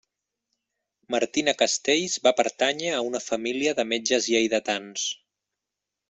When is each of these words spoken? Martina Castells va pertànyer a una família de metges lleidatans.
Martina 1.15 1.53
Castells 1.59 2.15
va 2.27 2.33
pertànyer 2.39 2.93
a 2.99 3.01
una 3.09 3.21
família 3.25 3.75
de 3.81 3.85
metges 3.91 4.31
lleidatans. 4.37 5.05